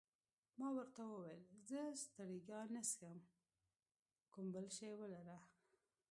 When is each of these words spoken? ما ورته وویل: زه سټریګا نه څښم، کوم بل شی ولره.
ما 0.59 0.67
ورته 0.77 1.01
وویل: 1.07 1.43
زه 1.69 1.81
سټریګا 2.03 2.59
نه 2.73 2.81
څښم، 2.89 3.17
کوم 4.33 4.45
بل 4.53 4.67
شی 4.77 4.91
ولره. 4.99 5.37